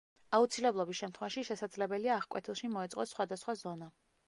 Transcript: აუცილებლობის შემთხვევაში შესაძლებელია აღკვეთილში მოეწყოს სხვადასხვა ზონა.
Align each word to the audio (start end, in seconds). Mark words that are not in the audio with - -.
აუცილებლობის 0.35 1.01
შემთხვევაში 1.03 1.43
შესაძლებელია 1.51 2.15
აღკვეთილში 2.23 2.73
მოეწყოს 2.79 3.17
სხვადასხვა 3.17 3.59
ზონა. 3.65 3.95